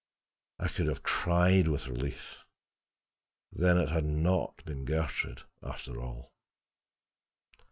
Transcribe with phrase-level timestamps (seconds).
[0.57, 2.37] I could have cried with relief;
[3.51, 6.31] then it had not been Gertrude, after all!